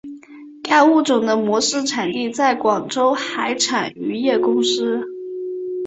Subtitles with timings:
[0.63, 5.03] 该物种的模式产地在广州海产渔业公司。